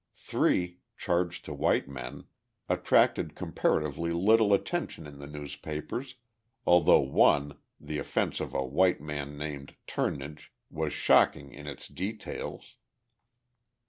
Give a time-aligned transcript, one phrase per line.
[0.15, 2.23] Three, charged to white men,
[2.67, 6.15] attracted comparatively little attention in the newspapers,
[6.65, 12.77] although one, the offence of a white man named Turnadge, was shocking in its details.